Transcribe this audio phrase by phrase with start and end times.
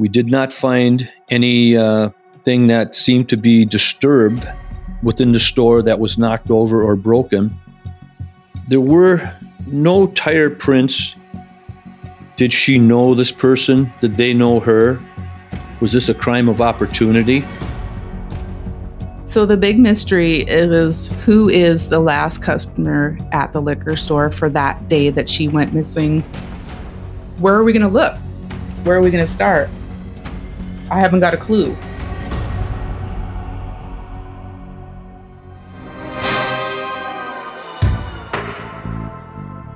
[0.00, 2.08] We did not find any uh,
[2.46, 4.48] thing that seemed to be disturbed
[5.02, 7.54] within the store that was knocked over or broken.
[8.68, 9.30] There were
[9.66, 11.16] no tire prints.
[12.36, 13.92] Did she know this person?
[14.00, 14.98] Did they know her?
[15.82, 17.44] Was this a crime of opportunity?
[19.26, 24.48] So the big mystery is who is the last customer at the liquor store for
[24.48, 26.22] that day that she went missing?
[27.36, 28.18] Where are we going to look?
[28.84, 29.68] Where are we going to start?
[30.90, 31.76] I haven't got a clue.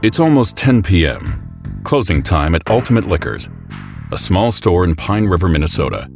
[0.02, 3.48] It's almost 10 p.m., closing time at Ultimate Liquors,
[4.12, 6.10] a small store in Pine River, Minnesota.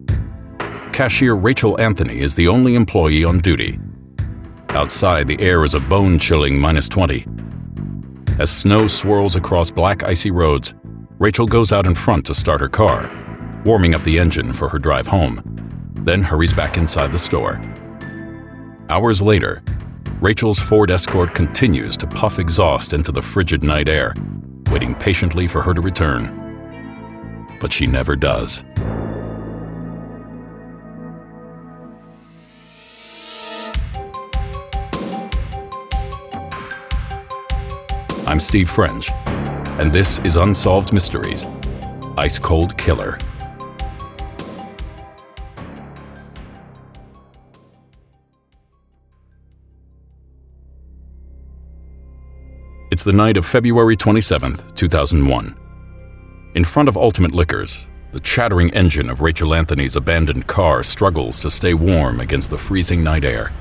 [0.93, 3.79] Cashier Rachel Anthony is the only employee on duty.
[4.71, 7.25] Outside, the air is a bone chilling minus 20.
[8.39, 10.75] As snow swirls across black, icy roads,
[11.19, 13.18] Rachel goes out in front to start her car
[13.65, 15.43] warming up the engine for her drive home,
[15.95, 17.61] then hurries back inside the store.
[18.89, 19.63] Hours later,
[20.21, 24.15] Rachel's Ford Escort continues to puff exhaust into the frigid night air,
[24.71, 27.57] waiting patiently for her to return.
[27.61, 28.65] But she never does.
[38.27, 39.11] I'm Steve French,
[39.81, 41.47] and this is Unsolved Mysteries
[42.17, 43.19] Ice Cold Killer.
[52.99, 55.57] It's the night of February 27, 2001.
[56.57, 61.49] In front of Ultimate Liquors, the chattering engine of Rachel Anthony's abandoned car struggles to
[61.49, 63.53] stay warm against the freezing night air.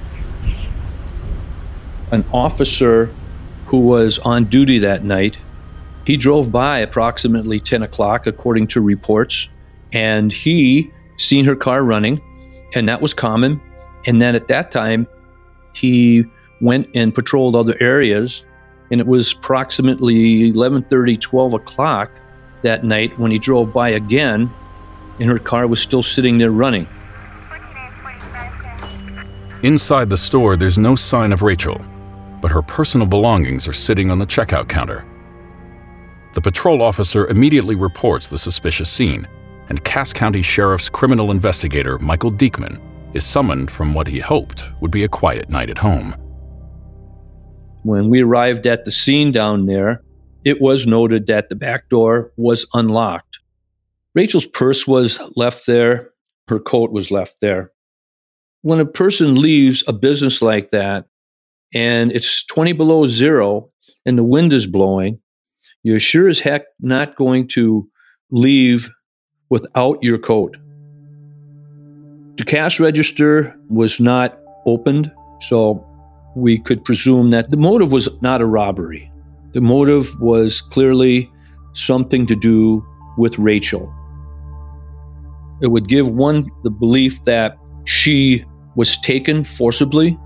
[2.11, 3.13] An officer
[3.67, 5.37] who was on duty that night,
[6.07, 9.49] he drove by approximately 10 o'clock, according to reports,
[9.93, 12.19] and he seen her car running,
[12.73, 13.61] and that was common.
[14.07, 15.05] And then at that time,
[15.73, 16.25] he
[16.59, 18.41] went and patrolled other areas
[18.91, 22.11] and it was approximately 11:30, 12 o'clock
[22.61, 24.49] that night when he drove by again,
[25.19, 26.87] and her car was still sitting there running.
[29.63, 31.81] Inside the store, there's no sign of Rachel,
[32.41, 35.03] but her personal belongings are sitting on the checkout counter.
[36.35, 39.27] The patrol officer immediately reports the suspicious scene,
[39.69, 42.79] and Cass County Sheriff's criminal investigator Michael Diekman
[43.15, 46.15] is summoned from what he hoped would be a quiet night at home.
[47.87, 50.03] When we arrived at the scene down there,
[50.43, 53.39] it was noted that the back door was unlocked.
[54.13, 56.09] Rachel's purse was left there,
[56.49, 57.71] her coat was left there.
[58.61, 61.05] When a person leaves a business like that
[61.73, 63.69] and it's 20 below zero
[64.05, 65.21] and the wind is blowing,
[65.81, 67.89] you're sure as heck not going to
[68.31, 68.89] leave
[69.47, 70.57] without your coat.
[72.35, 75.09] The cash register was not opened,
[75.39, 75.86] so
[76.37, 79.11] we could presume that the motive was not a robbery.
[79.53, 81.31] The motive was clearly
[81.73, 82.85] something to do
[83.17, 83.91] with Rachel.
[85.61, 88.45] It would give one the belief that she
[88.75, 90.17] was taken forcibly.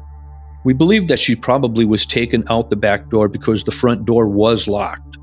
[0.65, 4.27] We believe that she probably was taken out the back door because the front door
[4.27, 5.17] was locked.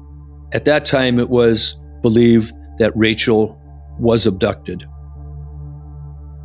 [0.53, 3.61] At that time, it was believed that Rachel
[3.99, 4.87] was abducted.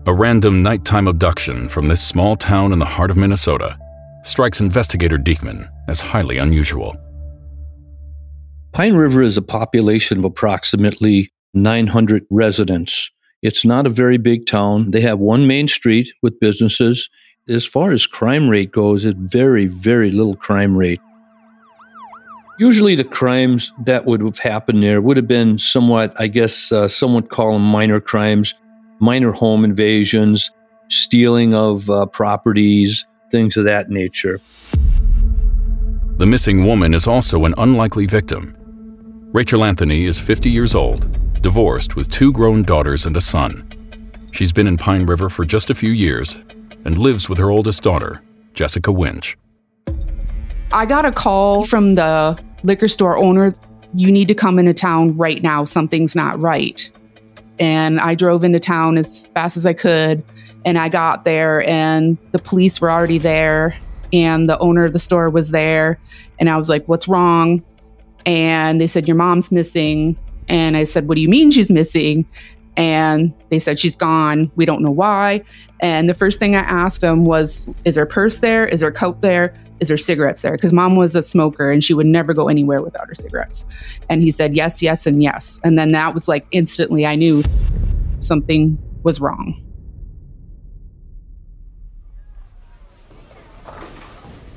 [0.06, 3.78] A random nighttime abduction from this small town in the heart of Minnesota
[4.24, 6.96] strikes investigator Diekman as highly unusual.
[8.72, 13.12] Pine River is a population of approximately 900 residents.
[13.44, 14.92] It's not a very big town.
[14.92, 17.10] They have one main street with businesses.
[17.48, 21.02] As far as crime rate goes, it's very, very little crime rate.
[22.58, 26.88] Usually, the crimes that would have happened there would have been somewhat, I guess, uh,
[26.88, 28.54] some would call them minor crimes,
[29.00, 30.50] minor home invasions,
[30.88, 34.40] stealing of uh, properties, things of that nature.
[36.18, 38.56] The missing woman is also an unlikely victim.
[39.34, 43.68] Rachel Anthony is 50 years old, divorced with two grown daughters and a son.
[44.32, 46.44] She's been in Pine River for just a few years
[46.86, 48.22] and lives with her oldest daughter,
[48.54, 49.36] Jessica Winch.
[50.72, 53.56] I got a call from the liquor store owner.
[53.96, 55.64] You need to come into town right now.
[55.64, 56.92] Something's not right.
[57.58, 60.24] And I drove into town as fast as I could.
[60.66, 63.78] And I got there, and the police were already there,
[64.14, 66.00] and the owner of the store was there.
[66.40, 67.64] And I was like, What's wrong?
[68.26, 70.18] And they said, Your mom's missing.
[70.48, 72.26] And I said, What do you mean she's missing?
[72.78, 74.52] And they said, She's gone.
[74.56, 75.44] We don't know why.
[75.80, 78.66] And the first thing I asked them was, Is her purse there?
[78.66, 79.54] Is her coat there?
[79.80, 80.54] Is her cigarettes there?
[80.54, 83.66] Because mom was a smoker and she would never go anywhere without her cigarettes.
[84.10, 85.60] And he said, Yes, yes, and yes.
[85.64, 87.44] And then that was like instantly I knew
[88.20, 89.60] something was wrong.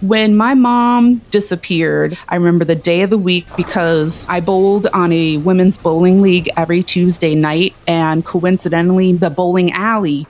[0.07, 5.11] When my mom disappeared, I remember the day of the week because I bowled on
[5.11, 7.75] a women's bowling league every Tuesday night.
[7.89, 10.29] And coincidentally, the bowling alley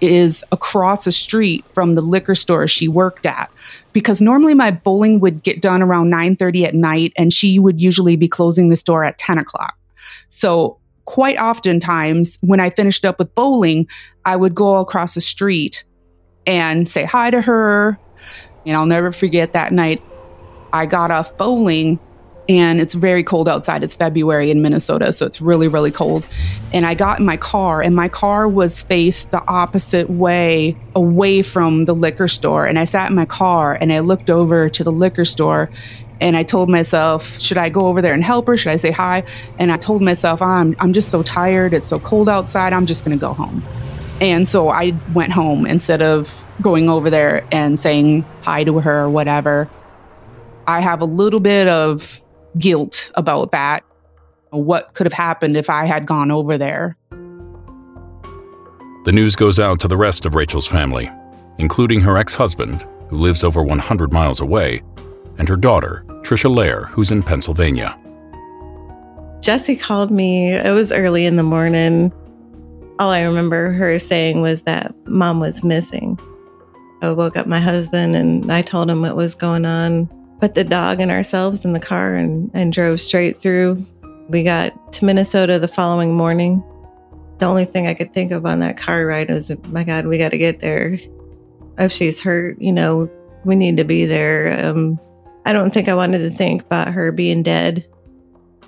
[0.00, 3.50] is across the street from the liquor store she worked at
[3.92, 8.14] because normally my bowling would get done around 9.30 at night and she would usually
[8.14, 9.74] be closing the store at 10 o'clock
[10.28, 13.88] so quite oftentimes when i finished up with bowling
[14.26, 15.82] i would go across the street
[16.46, 17.98] and say hi to her
[18.66, 20.02] and I'll never forget that night.
[20.72, 21.98] I got off bowling
[22.48, 23.82] and it's very cold outside.
[23.82, 26.24] It's February in Minnesota, so it's really, really cold.
[26.72, 31.42] And I got in my car, and my car was faced the opposite way away
[31.42, 32.66] from the liquor store.
[32.66, 35.70] And I sat in my car and I looked over to the liquor store
[36.20, 38.56] and I told myself, should I go over there and help her?
[38.56, 39.22] Should I say hi?
[39.58, 41.74] And I told myself, I'm, I'm just so tired.
[41.74, 42.72] It's so cold outside.
[42.72, 43.62] I'm just going to go home.
[44.20, 49.04] And so I went home instead of going over there and saying hi to her
[49.04, 49.68] or whatever.
[50.66, 52.20] I have a little bit of
[52.58, 53.84] guilt about that.
[54.50, 56.96] What could have happened if I had gone over there?
[59.04, 61.10] The news goes out to the rest of Rachel's family,
[61.58, 64.82] including her ex husband, who lives over 100 miles away,
[65.38, 67.96] and her daughter, Trisha Lair, who's in Pennsylvania.
[69.42, 70.54] Jesse called me.
[70.54, 72.12] It was early in the morning
[72.98, 76.18] all I remember her saying was that mom was missing.
[77.02, 80.06] I woke up my husband and I told him what was going on,
[80.40, 83.84] put the dog and ourselves in the car and, and drove straight through.
[84.28, 86.64] We got to Minnesota the following morning.
[87.38, 90.16] The only thing I could think of on that car ride was, my God, we
[90.16, 90.98] got to get there.
[91.78, 93.10] If she's hurt, you know,
[93.44, 94.66] we need to be there.
[94.66, 94.98] Um,
[95.44, 97.86] I don't think I wanted to think about her being dead,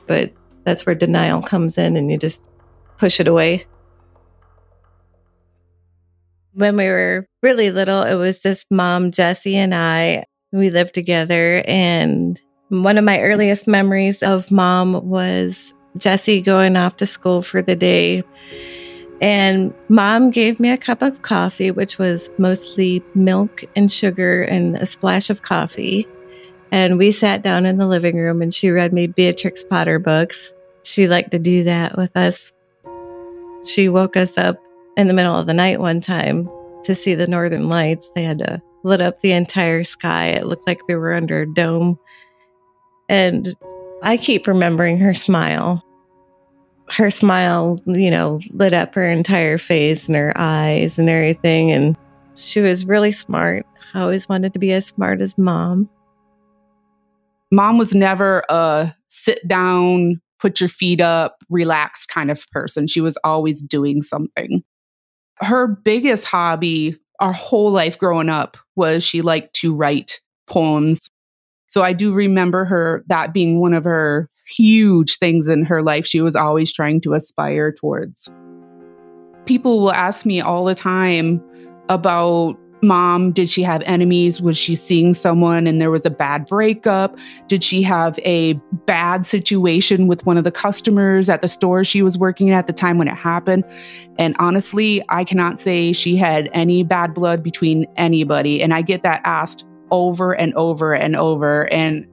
[0.06, 0.32] but
[0.64, 2.42] that's where denial comes in and you just
[2.98, 3.66] push it away
[6.58, 10.24] when we were really little, it was just mom, Jesse, and I.
[10.50, 11.62] We lived together.
[11.66, 12.38] And
[12.68, 17.76] one of my earliest memories of mom was Jesse going off to school for the
[17.76, 18.24] day.
[19.20, 24.76] And mom gave me a cup of coffee, which was mostly milk and sugar and
[24.76, 26.08] a splash of coffee.
[26.72, 30.52] And we sat down in the living room and she read me Beatrix Potter books.
[30.82, 32.52] She liked to do that with us.
[33.64, 34.58] She woke us up
[34.98, 36.50] in the middle of the night one time
[36.82, 38.10] to see the northern lights.
[38.14, 40.26] They had to lit up the entire sky.
[40.26, 41.96] It looked like we were under a dome.
[43.08, 43.54] And
[44.02, 45.84] I keep remembering her smile.
[46.90, 51.70] Her smile, you know, lit up her entire face and her eyes and everything.
[51.70, 51.96] And
[52.34, 53.66] she was really smart.
[53.94, 55.88] I always wanted to be as smart as mom.
[57.52, 62.88] Mom was never a sit down, put your feet up, relax kind of person.
[62.88, 64.64] She was always doing something
[65.40, 71.10] her biggest hobby our whole life growing up was she liked to write poems.
[71.66, 76.06] So I do remember her that being one of her huge things in her life
[76.06, 78.30] she was always trying to aspire towards.
[79.44, 81.42] People will ask me all the time
[81.88, 83.32] about mom?
[83.32, 84.40] Did she have enemies?
[84.40, 87.16] Was she seeing someone and there was a bad breakup?
[87.46, 88.54] Did she have a
[88.86, 92.72] bad situation with one of the customers at the store she was working at the
[92.72, 93.64] time when it happened?
[94.18, 98.62] And honestly, I cannot say she had any bad blood between anybody.
[98.62, 102.06] And I get that asked over and over and over, and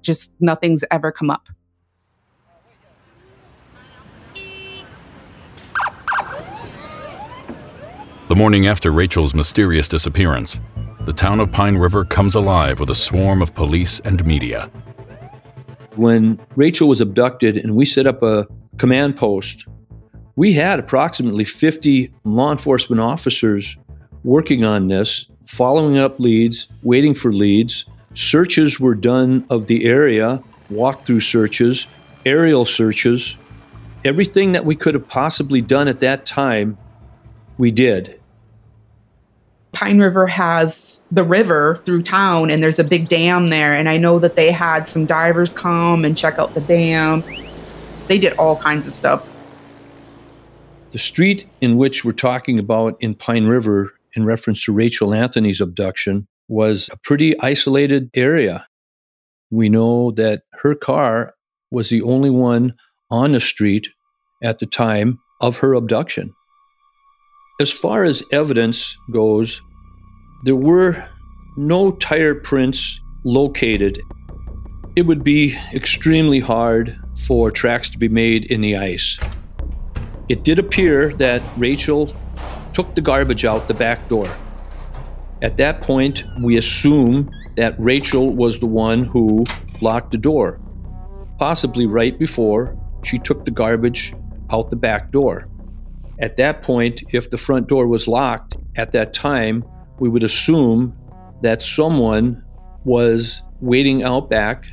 [0.00, 1.48] just nothing's ever come up.
[8.32, 10.58] The morning after Rachel's mysterious disappearance,
[11.04, 14.70] the town of Pine River comes alive with a swarm of police and media.
[15.96, 18.48] When Rachel was abducted and we set up a
[18.78, 19.66] command post,
[20.34, 23.76] we had approximately 50 law enforcement officers
[24.24, 27.84] working on this, following up leads, waiting for leads.
[28.14, 31.86] Searches were done of the area, walkthrough searches,
[32.24, 33.36] aerial searches.
[34.06, 36.78] Everything that we could have possibly done at that time,
[37.58, 38.18] we did.
[39.82, 43.74] Pine River has the river through town, and there's a big dam there.
[43.74, 47.24] And I know that they had some divers come and check out the dam.
[48.06, 49.28] They did all kinds of stuff.
[50.92, 55.60] The street in which we're talking about in Pine River, in reference to Rachel Anthony's
[55.60, 58.68] abduction, was a pretty isolated area.
[59.50, 61.34] We know that her car
[61.72, 62.74] was the only one
[63.10, 63.88] on the street
[64.44, 66.32] at the time of her abduction.
[67.60, 69.60] As far as evidence goes,
[70.44, 71.08] there were
[71.56, 74.00] no tire prints located.
[74.96, 79.18] It would be extremely hard for tracks to be made in the ice.
[80.28, 82.14] It did appear that Rachel
[82.72, 84.36] took the garbage out the back door.
[85.42, 89.44] At that point, we assume that Rachel was the one who
[89.80, 90.60] locked the door,
[91.38, 94.14] possibly right before she took the garbage
[94.50, 95.48] out the back door.
[96.20, 99.64] At that point, if the front door was locked at that time,
[99.98, 100.96] we would assume
[101.42, 102.42] that someone
[102.84, 104.64] was waiting out back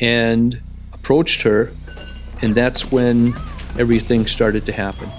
[0.00, 0.60] and
[0.92, 1.72] approached her,
[2.42, 3.34] and that's when
[3.78, 5.10] everything started to happen.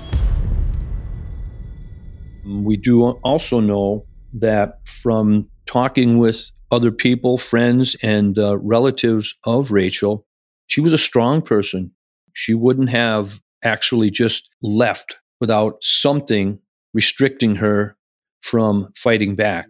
[2.46, 9.72] We do also know that from talking with other people, friends, and uh, relatives of
[9.72, 10.26] Rachel,
[10.68, 11.92] she was a strong person.
[12.34, 16.60] She wouldn't have actually just left without something
[16.94, 17.97] restricting her
[18.42, 19.68] from fighting back.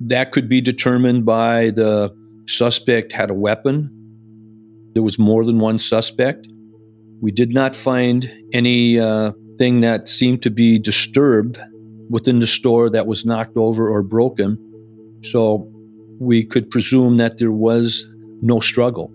[0.00, 2.14] That could be determined by the
[2.46, 3.90] suspect had a weapon.
[4.94, 6.46] There was more than one suspect.
[7.20, 9.32] We did not find anything uh,
[9.80, 11.58] that seemed to be disturbed
[12.10, 14.58] within the store that was knocked over or broken.
[15.22, 15.70] So
[16.20, 18.06] we could presume that there was
[18.42, 19.12] no struggle.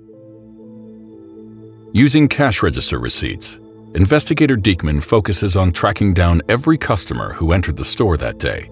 [1.94, 3.60] Using cash register receipts,
[3.94, 8.70] Investigator Diekman focuses on tracking down every customer who entered the store that day.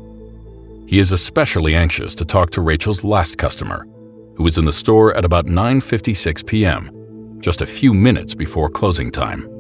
[0.87, 3.85] He is especially anxious to talk to Rachel's last customer,
[4.35, 9.11] who was in the store at about 9:56 p.m., just a few minutes before closing
[9.11, 9.58] time.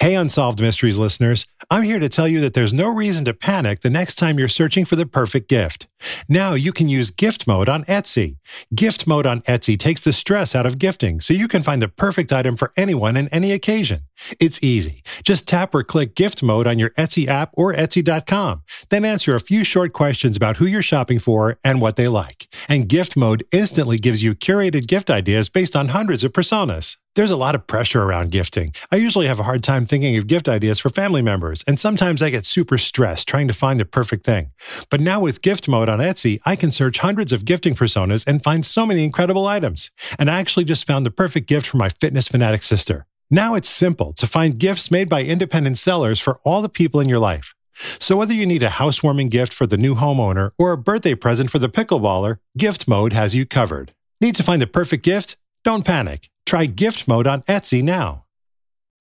[0.00, 1.44] Hey, Unsolved Mysteries listeners.
[1.72, 4.46] I'm here to tell you that there's no reason to panic the next time you're
[4.46, 5.88] searching for the perfect gift.
[6.28, 8.36] Now you can use gift mode on Etsy.
[8.72, 11.88] Gift mode on Etsy takes the stress out of gifting so you can find the
[11.88, 14.02] perfect item for anyone and any occasion.
[14.38, 15.02] It's easy.
[15.24, 18.62] Just tap or click gift mode on your Etsy app or Etsy.com.
[18.90, 22.46] Then answer a few short questions about who you're shopping for and what they like.
[22.68, 26.98] And gift mode instantly gives you curated gift ideas based on hundreds of personas.
[27.18, 28.72] There's a lot of pressure around gifting.
[28.92, 32.22] I usually have a hard time thinking of gift ideas for family members, and sometimes
[32.22, 34.52] I get super stressed trying to find the perfect thing.
[34.88, 38.40] But now with gift mode on Etsy, I can search hundreds of gifting personas and
[38.40, 39.90] find so many incredible items.
[40.16, 43.04] And I actually just found the perfect gift for my fitness fanatic sister.
[43.32, 47.08] Now it's simple to find gifts made by independent sellers for all the people in
[47.08, 47.52] your life.
[47.98, 51.50] So whether you need a housewarming gift for the new homeowner or a birthday present
[51.50, 53.92] for the pickleballer, Gift Mode has you covered.
[54.20, 55.36] Need to find the perfect gift?
[55.64, 56.28] Don't panic.
[56.48, 58.24] Try gift mode on Etsy now.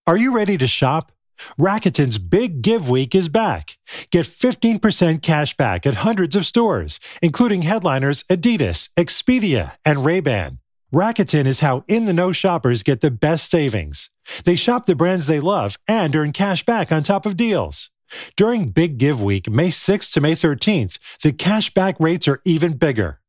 [0.06, 1.14] Are you ready to shop?
[1.58, 3.78] Rakuten's Big Give Week is back.
[4.12, 10.60] Get 15% cash back at hundreds of stores, including headliners Adidas, Expedia, and Ray-Ban.
[10.94, 14.10] Rakuten is how in-the-know shoppers get the best savings.
[14.44, 17.92] They shop the brands they love and earn cash back on top of deals.
[18.36, 22.74] During Big Give Week, May 6th to May 13th, the cash back rates are even
[22.74, 23.22] bigger.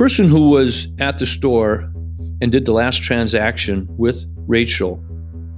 [0.00, 1.92] Person who was at the store
[2.40, 4.98] and did the last transaction with Rachel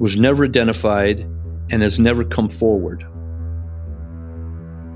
[0.00, 1.20] was never identified
[1.70, 3.06] and has never come forward.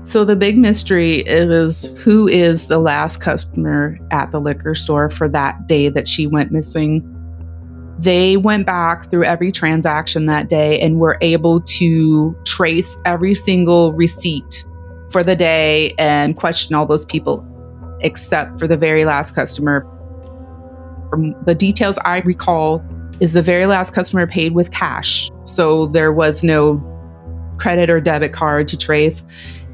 [0.03, 5.29] So the big mystery is who is the last customer at the liquor store for
[5.29, 7.01] that day that she went missing.
[7.99, 13.93] They went back through every transaction that day and were able to trace every single
[13.93, 14.65] receipt
[15.09, 17.47] for the day and question all those people,
[18.01, 19.85] except for the very last customer.
[21.09, 22.83] From the details I recall,
[23.19, 25.31] is the very last customer paid with cash.
[25.45, 26.83] So there was no
[27.57, 29.25] credit or debit card to trace.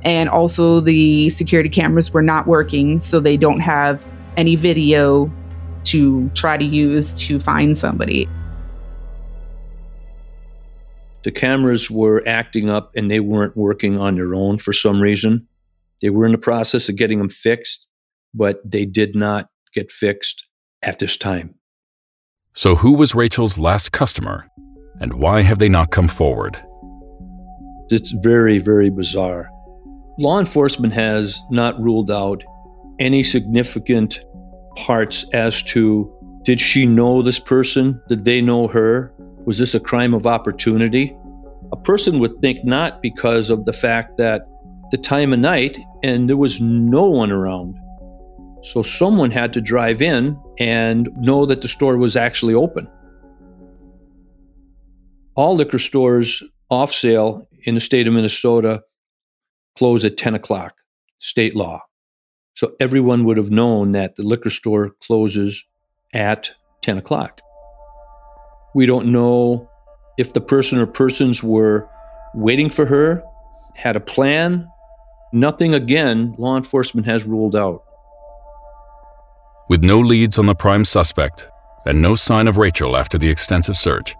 [0.04, 5.32] And also, the security cameras were not working, so they don't have any video
[5.86, 8.28] to try to use to find somebody.
[11.24, 15.48] The cameras were acting up and they weren't working on their own for some reason.
[16.02, 17.88] They were in the process of getting them fixed,
[18.34, 20.46] but they did not get fixed
[20.82, 21.56] at this time.
[22.54, 24.48] So, who was Rachel's last customer,
[25.00, 26.64] and why have they not come forward?
[27.90, 29.50] It's very, very bizarre.
[30.20, 32.44] Law enforcement has not ruled out
[33.00, 34.24] any significant
[34.76, 36.12] parts as to
[36.44, 38.02] did she know this person?
[38.10, 39.14] Did they know her?
[39.46, 41.16] Was this a crime of opportunity?
[41.72, 44.46] A person would think not because of the fact that
[44.92, 47.80] the time of night and there was no one around.
[48.64, 52.88] So someone had to drive in and know that the store was actually open.
[55.36, 58.82] All liquor stores off sale in the state of Minnesota
[59.78, 60.76] close at 10 o'clock,
[61.20, 61.82] state law.
[62.54, 65.64] So everyone would have known that the liquor store closes
[66.14, 66.52] at
[66.84, 67.42] 10 o'clock.
[68.76, 69.70] We don't know
[70.18, 71.90] if the person or persons were
[72.34, 73.24] waiting for her,
[73.76, 74.70] had a plan.
[75.34, 77.84] Nothing, again, law enforcement has ruled out.
[79.74, 81.50] With no leads on the prime suspect
[81.88, 84.16] and no sign of Rachel after the extensive search,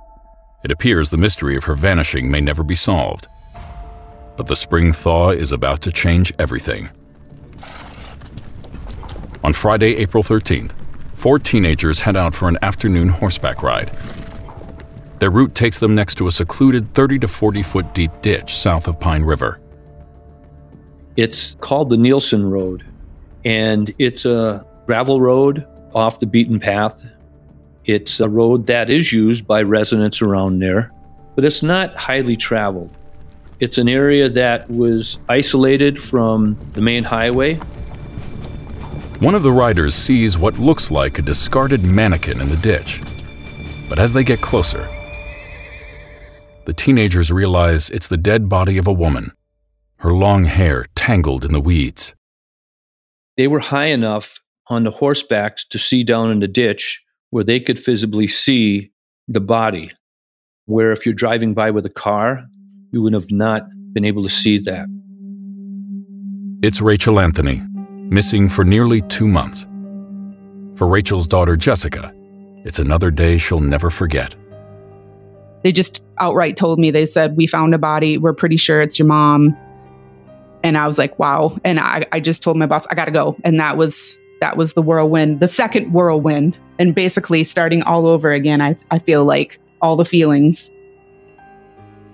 [0.64, 3.28] it appears the mystery of her vanishing may never be solved.
[4.36, 6.90] But the spring thaw is about to change everything.
[9.44, 10.72] On Friday, April 13th,
[11.14, 13.96] four teenagers head out for an afternoon horseback ride.
[15.20, 18.88] Their route takes them next to a secluded 30 to 40 foot deep ditch south
[18.88, 19.60] of Pine River.
[21.16, 22.84] It's called the Nielsen Road,
[23.46, 27.04] and it's a gravel road off the beaten path.
[27.86, 30.92] It's a road that is used by residents around there,
[31.36, 32.90] but it's not highly traveled.
[33.60, 37.56] It's an area that was isolated from the main highway.
[39.20, 43.02] One of the riders sees what looks like a discarded mannequin in the ditch.
[43.88, 44.90] But as they get closer,
[46.66, 49.32] the teenagers realize it's the dead body of a woman,
[49.98, 52.16] her long hair tangled in the weeds.
[53.38, 57.60] They were high enough on the horsebacks to see down in the ditch where they
[57.60, 58.92] could visibly see
[59.28, 59.92] the body.
[60.66, 62.46] Where if you're driving by with a car,
[62.92, 64.88] you would have not been able to see that.
[66.62, 67.62] It's Rachel Anthony,
[68.10, 69.68] missing for nearly two months.
[70.76, 72.14] For Rachel's daughter, Jessica,
[72.64, 74.36] it's another day she'll never forget.
[75.64, 78.18] They just outright told me, they said, We found a body.
[78.18, 79.58] We're pretty sure it's your mom.
[80.64, 81.58] And I was like, wow.
[81.66, 83.36] And I, I just told my boss, I gotta go.
[83.44, 86.58] And that was that was the whirlwind, the second whirlwind.
[86.78, 90.70] And basically starting all over again, I, I feel like all the feelings.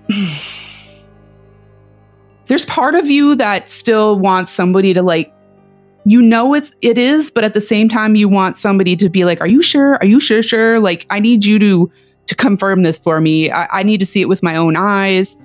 [2.46, 5.34] There's part of you that still wants somebody to like
[6.06, 9.26] you know it's it is but at the same time you want somebody to be
[9.26, 11.92] like are you sure are you sure sure like i need you to
[12.30, 13.50] to confirm this for me.
[13.50, 15.36] I, I need to see it with my own eyes.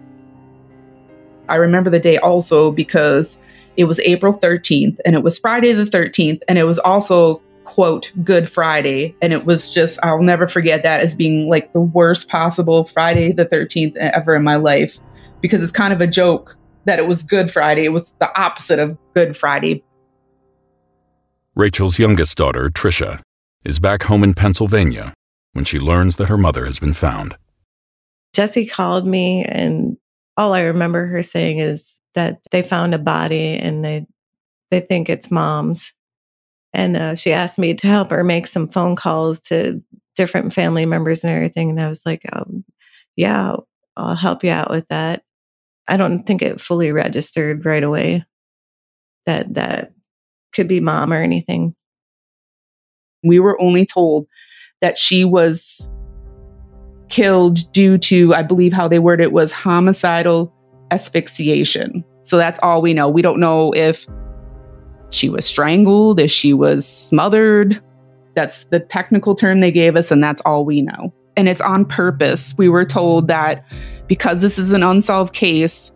[1.50, 3.40] I remember the day also because
[3.78, 8.12] it was April 13th and it was Friday the 13th and it was also quote
[8.24, 12.30] Good Friday and it was just I'll never forget that as being like the worst
[12.30, 14.98] possible Friday the 13th ever in my life
[15.42, 17.86] because it's kind of a joke that it was Good Friday.
[17.86, 19.84] It was the opposite of Good Friday.
[21.56, 23.22] Rachel's youngest daughter, Trisha,
[23.64, 25.14] is back home in Pennsylvania
[25.54, 27.38] when she learns that her mother has been found.
[28.34, 29.98] Jesse called me, and
[30.36, 34.08] all I remember her saying is that they found a body and they
[34.72, 35.94] they think it's mom's.
[36.74, 39.82] And uh, she asked me to help her make some phone calls to
[40.16, 41.70] different family members and everything.
[41.70, 42.66] And I was like, um,
[43.16, 43.56] "Yeah,
[43.96, 45.24] I'll help you out with that."
[45.88, 48.26] I don't think it fully registered right away
[49.26, 49.92] that that
[50.54, 51.76] could be mom or anything.
[53.24, 54.28] We were only told
[54.82, 55.90] that she was
[57.10, 60.55] killed due to, I believe how they worded it was homicidal
[60.92, 62.04] asphyxiation.
[62.24, 63.08] So that's all we know.
[63.10, 64.08] We don't know if
[65.12, 67.82] she was strangled, if she was smothered.
[68.36, 71.14] That's the technical term they gave us, and that's all we know.
[71.38, 72.54] And it's on purpose.
[72.58, 73.66] We were told that
[74.08, 75.92] because this is an unsolved case,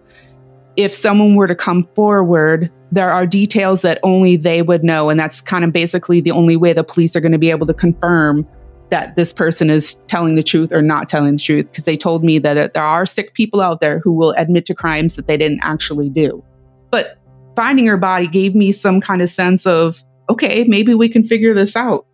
[0.75, 5.09] if someone were to come forward, there are details that only they would know.
[5.09, 7.67] And that's kind of basically the only way the police are going to be able
[7.67, 8.47] to confirm
[8.89, 12.23] that this person is telling the truth or not telling the truth because they told
[12.23, 15.37] me that there are sick people out there who will admit to crimes that they
[15.37, 16.43] didn't actually do.
[16.89, 17.19] But
[17.55, 21.53] finding her body gave me some kind of sense of, okay, maybe we can figure
[21.53, 22.05] this out.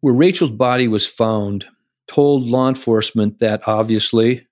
[0.00, 1.66] Where Rachel's body was found
[2.06, 4.46] told law enforcement that obviously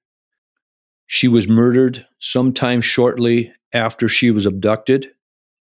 [1.06, 5.08] she was murdered sometime shortly after she was abducted.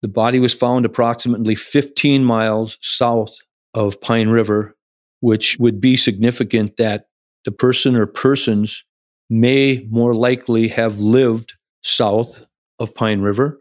[0.03, 3.35] The body was found approximately 15 miles south
[3.75, 4.77] of Pine River,
[5.21, 7.07] which would be significant that
[7.45, 8.85] the person or persons
[9.31, 12.47] may more likely have lived south
[12.79, 13.61] of Pine River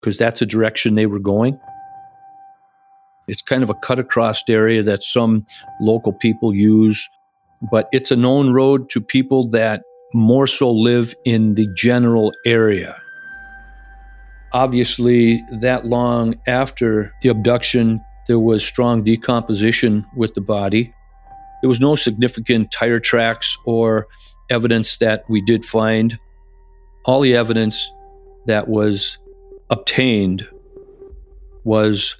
[0.00, 1.58] because that's the direction they were going.
[3.28, 5.46] It's kind of a cut across area that some
[5.80, 7.08] local people use,
[7.70, 13.00] but it's a known road to people that more so live in the general area.
[14.52, 20.92] Obviously, that long after the abduction, there was strong decomposition with the body.
[21.60, 24.06] There was no significant tire tracks or
[24.50, 26.18] evidence that we did find.
[27.04, 27.92] All the evidence
[28.46, 29.18] that was
[29.70, 30.48] obtained
[31.64, 32.16] was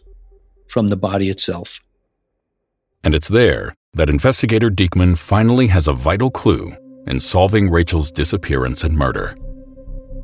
[0.69, 1.81] from the body itself.
[3.05, 6.75] And it's there that investigator Diekman finally has a vital clue
[7.07, 9.37] in solving Rachel's disappearance and murder.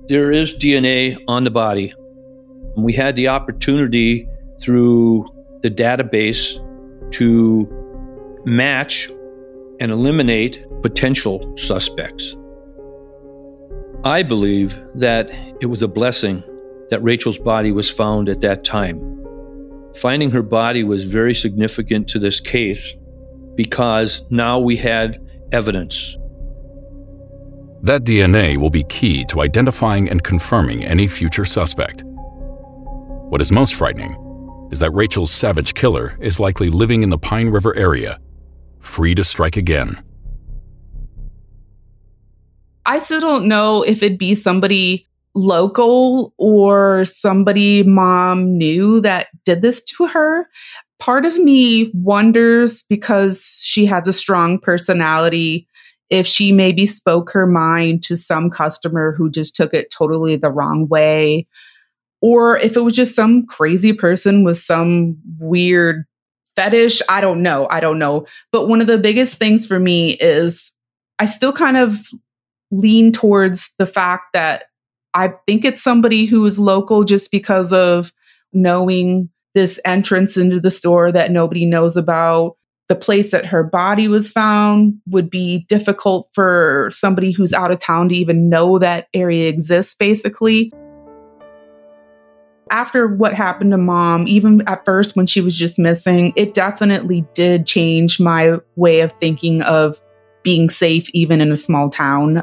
[0.08, 1.92] There is DNA on the body.
[2.76, 4.26] We had the opportunity
[4.60, 5.28] through
[5.62, 6.64] the database
[7.12, 7.68] to
[8.44, 9.10] match
[9.80, 12.36] and eliminate potential suspects.
[14.04, 16.42] I believe that it was a blessing
[16.90, 19.04] that Rachel's body was found at that time.
[19.96, 22.94] Finding her body was very significant to this case
[23.56, 26.16] because now we had evidence.
[27.82, 32.02] That DNA will be key to identifying and confirming any future suspect.
[32.04, 34.16] What is most frightening
[34.70, 38.20] is that Rachel's savage killer is likely living in the Pine River area,
[38.80, 40.02] free to strike again.
[42.86, 49.62] I still don't know if it'd be somebody local or somebody mom knew that did
[49.62, 50.48] this to her.
[50.98, 55.68] Part of me wonders because she has a strong personality
[56.10, 60.50] if she maybe spoke her mind to some customer who just took it totally the
[60.50, 61.46] wrong way
[62.20, 66.04] or if it was just some crazy person with some weird
[66.58, 67.00] fetish.
[67.08, 67.68] I don't know.
[67.70, 68.26] I don't know.
[68.50, 70.72] But one of the biggest things for me is
[71.20, 71.96] I still kind of
[72.72, 74.64] lean towards the fact that
[75.14, 78.12] I think it's somebody who is local just because of
[78.52, 82.56] knowing this entrance into the store that nobody knows about.
[82.88, 87.78] The place that her body was found would be difficult for somebody who's out of
[87.78, 90.72] town to even know that area exists, basically.
[92.70, 97.26] After what happened to mom, even at first when she was just missing, it definitely
[97.34, 100.00] did change my way of thinking of
[100.42, 102.42] being safe, even in a small town.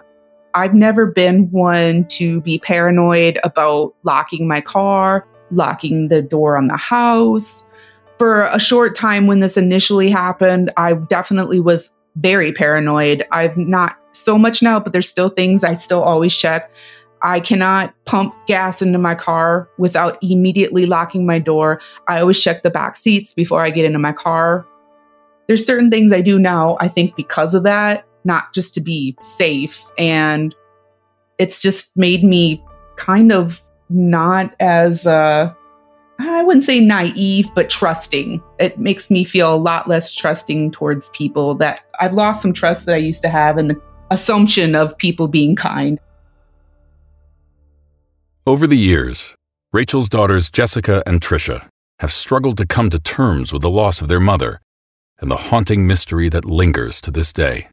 [0.54, 6.68] I've never been one to be paranoid about locking my car, locking the door on
[6.68, 7.66] the house.
[8.18, 13.28] For a short time when this initially happened, I definitely was very paranoid.
[13.32, 16.72] I'm not so much now, but there's still things I still always check.
[17.22, 21.82] I cannot pump gas into my car without immediately locking my door.
[22.08, 24.66] I always check the back seats before I get into my car.
[25.48, 29.16] There's certain things I do now, I think, because of that not just to be
[29.22, 29.82] safe.
[29.98, 30.54] And
[31.38, 32.62] it's just made me
[32.98, 35.54] kind of not as, uh,
[36.20, 38.42] I wouldn't say naive, but trusting.
[38.60, 42.86] It makes me feel a lot less trusting towards people that I've lost some trust
[42.86, 46.00] that I used to have in the assumption of people being kind.
[48.48, 49.36] Over the years,
[49.74, 51.68] Rachel's daughters Jessica and Trisha
[52.00, 54.62] have struggled to come to terms with the loss of their mother
[55.20, 57.70] and the haunting mystery that lingers to this day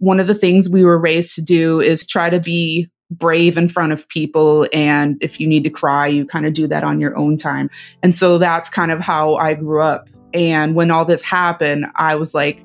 [0.00, 3.68] one of the things we were raised to do is try to be brave in
[3.68, 4.66] front of people.
[4.72, 7.70] And if you need to cry, you kind of do that on your own time.
[8.02, 10.08] And so that's kind of how I grew up.
[10.32, 12.64] And when all this happened, I was like,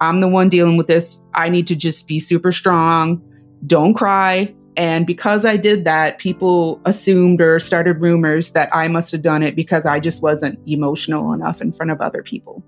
[0.00, 1.22] I'm the one dealing with this.
[1.34, 3.22] I need to just be super strong.
[3.66, 4.52] Don't cry.
[4.76, 9.42] And because I did that, people assumed or started rumors that I must have done
[9.42, 12.64] it because I just wasn't emotional enough in front of other people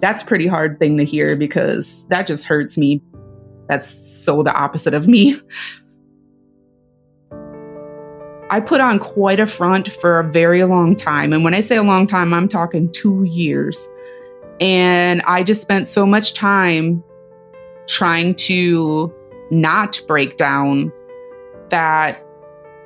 [0.00, 3.02] that's pretty hard thing to hear because that just hurts me.
[3.68, 3.88] That's
[4.24, 5.36] so the opposite of me.
[8.48, 11.32] I put on quite a front for a very long time.
[11.32, 13.88] And when I say a long time, I'm talking two years.
[14.60, 17.02] And I just spent so much time
[17.88, 19.12] trying to
[19.50, 20.92] not break down
[21.68, 22.22] that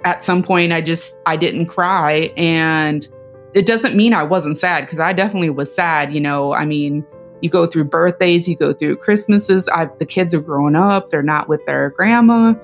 [0.04, 3.08] at some point I just I didn't cry and
[3.54, 6.12] it doesn't mean I wasn't sad because I definitely was sad.
[6.12, 7.04] You know, I mean,
[7.40, 9.68] you go through birthdays, you go through Christmases.
[9.68, 12.54] I, the kids are growing up, they're not with their grandma.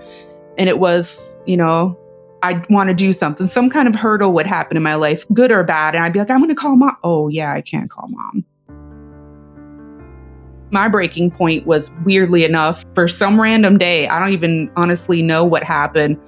[0.58, 1.98] And it was, you know,
[2.42, 3.46] I'd want to do something.
[3.46, 5.94] Some kind of hurdle would happen in my life, good or bad.
[5.94, 6.96] And I'd be like, I'm going to call mom.
[7.02, 8.44] Oh, yeah, I can't call mom.
[10.70, 14.08] My breaking point was weirdly enough for some random day.
[14.08, 16.18] I don't even honestly know what happened,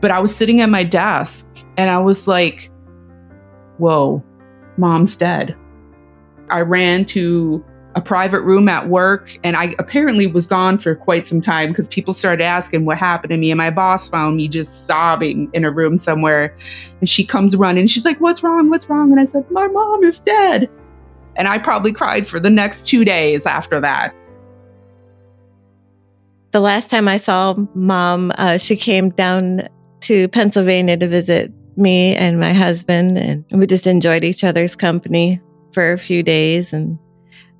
[0.00, 2.70] but I was sitting at my desk and I was like,
[3.78, 4.22] whoa,
[4.76, 5.56] mom's dead.
[6.50, 11.26] I ran to a private room at work and I apparently was gone for quite
[11.26, 13.50] some time because people started asking what happened to me.
[13.50, 16.56] And my boss found me just sobbing in a room somewhere.
[17.00, 17.86] And she comes running.
[17.86, 18.70] She's like, What's wrong?
[18.70, 19.10] What's wrong?
[19.10, 20.70] And I said, My mom is dead.
[21.38, 24.14] And I probably cried for the next two days after that.
[26.50, 29.68] The last time I saw mom, uh, she came down
[30.00, 35.40] to Pennsylvania to visit me and my husband, and we just enjoyed each other's company
[35.72, 36.72] for a few days.
[36.72, 36.98] And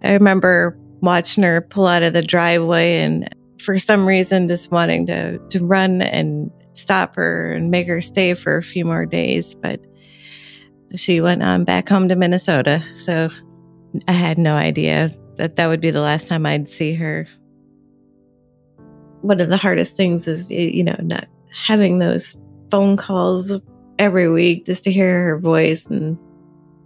[0.03, 5.07] I remember watching her pull out of the driveway and for some reason just wanting
[5.07, 9.55] to, to run and stop her and make her stay for a few more days.
[9.55, 9.81] But
[10.97, 12.83] she went on back home to Minnesota.
[12.95, 13.31] So
[14.07, 17.27] I had no idea that that would be the last time I'd see her.
[19.23, 21.27] One of the hardest things is, you know, not
[21.67, 22.37] having those
[22.71, 23.59] phone calls
[23.99, 25.87] every week just to hear her voice.
[25.87, 26.19] And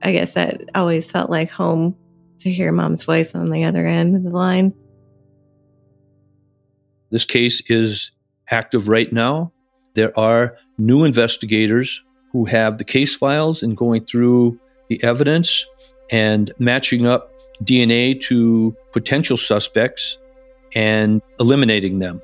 [0.02, 1.96] I guess that always felt like home
[2.38, 4.72] to hear mom's voice on the other end of the line.
[7.10, 8.10] This case is
[8.50, 9.52] active right now.
[9.94, 15.66] There are new investigators who have the case files and going through the evidence
[16.10, 17.32] and matching up
[17.64, 20.18] DNA to potential suspects
[20.74, 22.20] and eliminating them.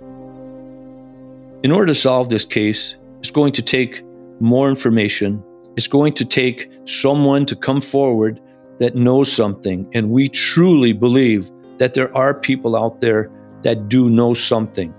[1.63, 4.03] In order to solve this case, it's going to take
[4.41, 5.43] more information.
[5.77, 8.41] It's going to take someone to come forward
[8.79, 9.89] that knows something.
[9.93, 13.31] And we truly believe that there are people out there
[13.63, 14.95] that do know something.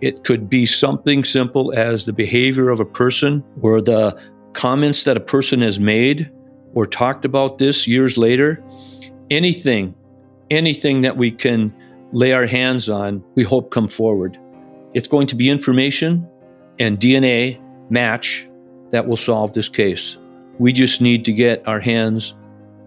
[0.00, 4.18] It could be something simple as the behavior of a person or the
[4.52, 6.30] comments that a person has made
[6.74, 8.62] or talked about this years later.
[9.30, 9.94] Anything,
[10.50, 11.74] anything that we can
[12.12, 14.38] lay our hands on, we hope come forward.
[14.94, 16.28] It's going to be information
[16.78, 18.48] and DNA match
[18.90, 20.16] that will solve this case.
[20.58, 22.34] We just need to get our hands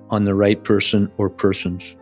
[0.09, 1.95] on the right person or persons.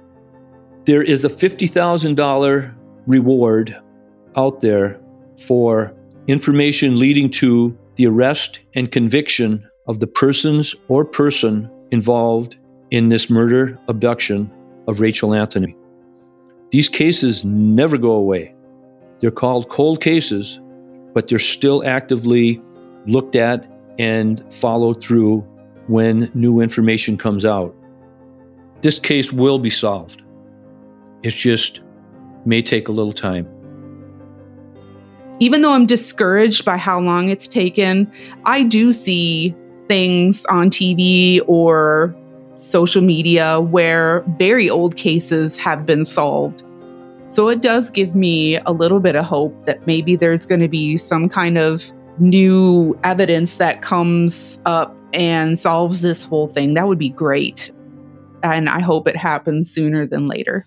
[0.85, 3.79] There is a $50,000 reward
[4.35, 4.99] out there
[5.37, 5.93] for
[6.27, 12.55] information leading to the arrest and conviction of the persons or person involved
[12.91, 14.49] in this murder abduction
[14.87, 15.75] of Rachel Anthony.
[16.71, 18.55] These cases never go away.
[19.19, 20.61] They're called cold cases,
[21.13, 22.61] but they're still actively
[23.05, 25.39] looked at and followed through
[25.87, 27.75] when new information comes out.
[28.81, 30.21] This case will be solved.
[31.21, 31.81] It just
[32.45, 33.45] may take a little time.
[35.41, 38.09] Even though I'm discouraged by how long it's taken,
[38.45, 39.53] I do see
[39.87, 42.15] things on TV or
[42.57, 46.63] social media where very old cases have been solved.
[47.27, 50.67] So it does give me a little bit of hope that maybe there's going to
[50.67, 56.73] be some kind of new evidence that comes up and solves this whole thing.
[56.73, 57.71] That would be great.
[58.43, 60.65] And I hope it happens sooner than later.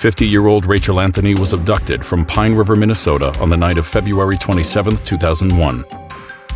[0.00, 4.96] Fifty-year-old Rachel Anthony was abducted from Pine River, Minnesota on the night of February 27,
[4.96, 5.84] 2001.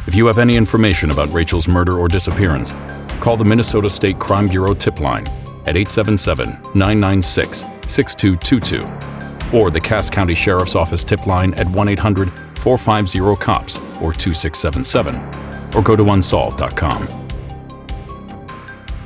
[0.06, 2.72] If you have any information about Rachel's murder or disappearance,
[3.20, 5.26] call the Minnesota State Crime Bureau tip line
[5.66, 12.32] at 877 996 6222 or the Cass County Sheriff's Office tip line at 1 800
[12.56, 17.06] 450 COPS or 2677 or go to unsolved.com.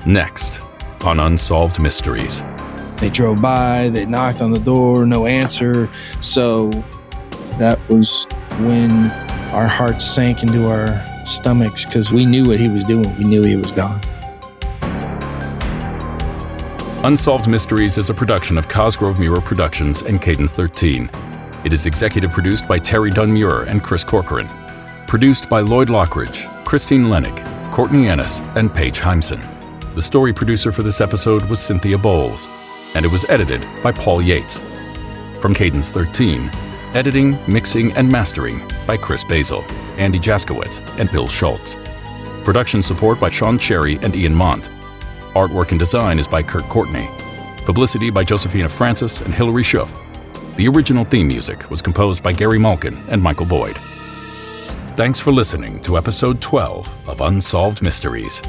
[0.06, 0.60] Next
[1.00, 2.44] on Unsolved Mysteries.
[3.00, 5.88] They drove by, they knocked on the door, no answer.
[6.20, 6.70] So
[7.58, 8.26] that was
[8.60, 8.90] when
[9.52, 13.16] our hearts sank into our stomachs because we knew what he was doing.
[13.16, 14.00] We knew he was gone.
[17.04, 21.08] Unsolved Mysteries is a production of Cosgrove Meurer Productions and Cadence 13.
[21.64, 24.48] It is executive produced by Terry Dunn-Meurer and Chris Corcoran.
[25.06, 29.40] Produced by Lloyd Lockridge, Christine Lennick, Courtney Ennis, and Paige Heimson.
[29.94, 32.48] The story producer for this episode was Cynthia Bowles,
[32.94, 34.60] and it was edited by Paul Yates.
[35.40, 36.50] From Cadence 13,
[36.94, 39.62] editing, mixing, and mastering by Chris Basil,
[39.98, 41.76] Andy Jaskowitz, and Bill Schultz.
[42.44, 44.70] Production support by Sean Cherry and Ian Mont.
[45.34, 47.08] Artwork and design is by Kurt Courtney.
[47.64, 49.94] Publicity by Josephina Francis and Hilary Schuff.
[50.56, 53.78] The original theme music was composed by Gary Malkin and Michael Boyd.
[54.96, 58.42] Thanks for listening to episode 12 of Unsolved Mysteries.